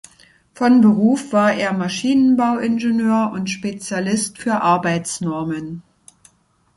Von 0.55 0.81
Beruf 0.81 1.31
war 1.31 1.53
er 1.53 1.73
Maschinenbauingenieur 1.73 3.29
und 3.31 3.51
Spezialist 3.51 4.39
für 4.39 4.55
Arbeitsnormen. 4.61 5.83